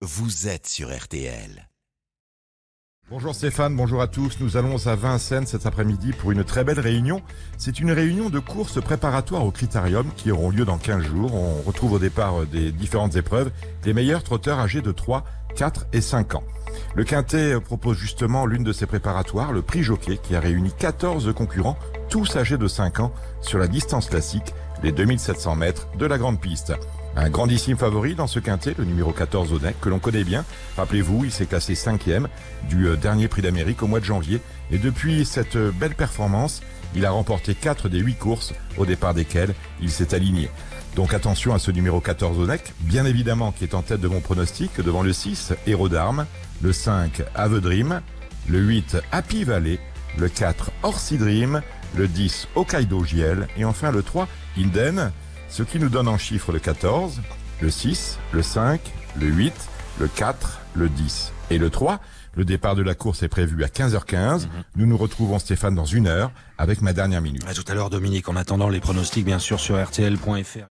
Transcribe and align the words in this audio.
vous 0.00 0.46
êtes 0.46 0.68
sur 0.68 0.96
RTL. 0.96 1.68
Bonjour 3.10 3.34
Stéphane, 3.34 3.74
bonjour 3.74 4.00
à 4.00 4.06
tous. 4.06 4.38
Nous 4.38 4.56
allons 4.56 4.86
à 4.86 4.94
Vincennes 4.94 5.46
cet 5.46 5.66
après-midi 5.66 6.12
pour 6.12 6.30
une 6.30 6.44
très 6.44 6.62
belle 6.62 6.78
réunion. 6.78 7.20
C'est 7.56 7.80
une 7.80 7.90
réunion 7.90 8.30
de 8.30 8.38
courses 8.38 8.80
préparatoires 8.80 9.44
au 9.44 9.50
Critérium 9.50 10.08
qui 10.14 10.30
auront 10.30 10.50
lieu 10.50 10.64
dans 10.64 10.78
15 10.78 11.02
jours. 11.02 11.34
On 11.34 11.62
retrouve 11.62 11.94
au 11.94 11.98
départ 11.98 12.46
des 12.46 12.70
différentes 12.70 13.16
épreuves 13.16 13.50
les 13.84 13.92
meilleurs 13.92 14.22
trotteurs 14.22 14.60
âgés 14.60 14.82
de 14.82 14.92
3, 14.92 15.24
4 15.56 15.88
et 15.92 16.00
5 16.00 16.36
ans. 16.36 16.44
Le 16.94 17.02
Quintet 17.02 17.58
propose 17.60 17.96
justement 17.96 18.46
l'une 18.46 18.62
de 18.62 18.72
ces 18.72 18.86
préparatoires, 18.86 19.52
le 19.52 19.62
prix 19.62 19.82
Jockey, 19.82 20.18
qui 20.22 20.36
a 20.36 20.40
réuni 20.40 20.70
14 20.78 21.34
concurrents, 21.34 21.78
tous 22.08 22.36
âgés 22.36 22.58
de 22.58 22.68
5 22.68 23.00
ans, 23.00 23.12
sur 23.40 23.58
la 23.58 23.66
distance 23.66 24.08
classique, 24.08 24.54
les 24.84 24.92
2700 24.92 25.56
mètres 25.56 25.88
de 25.98 26.06
la 26.06 26.18
grande 26.18 26.40
piste. 26.40 26.72
Un 27.20 27.30
grandissime 27.30 27.76
favori 27.76 28.14
dans 28.14 28.28
ce 28.28 28.38
quintet, 28.38 28.76
le 28.78 28.84
numéro 28.84 29.10
14 29.10 29.52
Onek, 29.52 29.80
que 29.80 29.88
l'on 29.88 29.98
connaît 29.98 30.22
bien. 30.22 30.44
Rappelez-vous, 30.76 31.24
il 31.24 31.32
s'est 31.32 31.46
classé 31.46 31.74
cinquième 31.74 32.28
du 32.68 32.86
euh, 32.86 32.96
dernier 32.96 33.26
prix 33.26 33.42
d'Amérique 33.42 33.82
au 33.82 33.88
mois 33.88 33.98
de 33.98 34.04
janvier. 34.04 34.40
Et 34.70 34.78
depuis 34.78 35.26
cette 35.26 35.56
euh, 35.56 35.72
belle 35.72 35.96
performance, 35.96 36.62
il 36.94 37.04
a 37.04 37.10
remporté 37.10 37.56
4 37.56 37.88
des 37.88 37.98
8 37.98 38.14
courses 38.14 38.54
au 38.76 38.86
départ 38.86 39.14
desquelles 39.14 39.56
il 39.82 39.90
s'est 39.90 40.14
aligné. 40.14 40.48
Donc 40.94 41.12
attention 41.12 41.52
à 41.52 41.58
ce 41.58 41.72
numéro 41.72 42.00
14 42.00 42.38
Onek, 42.38 42.72
bien 42.82 43.04
évidemment 43.04 43.50
qui 43.50 43.64
est 43.64 43.74
en 43.74 43.82
tête 43.82 44.00
de 44.00 44.06
mon 44.06 44.20
pronostic 44.20 44.80
devant 44.80 45.02
le 45.02 45.12
6 45.12 45.54
Héros 45.66 45.88
d'Armes, 45.88 46.24
le 46.62 46.72
5 46.72 47.20
Dream, 47.60 48.00
le 48.48 48.60
8 48.60 48.98
Happy 49.10 49.42
Valley, 49.42 49.80
le 50.16 50.28
4 50.28 50.70
Orsi 50.84 51.18
Dream, 51.18 51.62
le 51.96 52.06
10 52.06 52.46
Hokkaido 52.54 53.04
Giel 53.04 53.48
et 53.56 53.64
enfin 53.64 53.90
le 53.90 54.04
3 54.04 54.28
Inden. 54.56 55.10
Ce 55.48 55.62
qui 55.62 55.78
nous 55.78 55.88
donne 55.88 56.08
en 56.08 56.18
chiffres 56.18 56.52
le 56.52 56.58
14, 56.58 57.20
le 57.60 57.70
6, 57.70 58.18
le 58.32 58.42
5, 58.42 58.80
le 59.18 59.26
8, 59.26 59.52
le 59.98 60.08
4, 60.08 60.60
le 60.74 60.88
10 60.88 61.32
et 61.50 61.58
le 61.58 61.70
3. 61.70 62.00
Le 62.34 62.44
départ 62.44 62.76
de 62.76 62.82
la 62.82 62.94
course 62.94 63.22
est 63.22 63.28
prévu 63.28 63.64
à 63.64 63.66
15h15. 63.66 64.46
Nous 64.76 64.86
nous 64.86 64.96
retrouvons 64.96 65.38
Stéphane 65.38 65.74
dans 65.74 65.84
une 65.84 66.06
heure 66.06 66.30
avec 66.56 66.82
ma 66.82 66.92
dernière 66.92 67.20
minute. 67.20 67.44
À 67.48 67.54
tout 67.54 67.64
à 67.66 67.74
l'heure 67.74 67.90
Dominique, 67.90 68.28
en 68.28 68.36
attendant 68.36 68.68
les 68.68 68.80
pronostics 68.80 69.24
bien 69.24 69.40
sûr 69.40 69.58
sur 69.58 69.82
rtl.fr. 69.82 70.66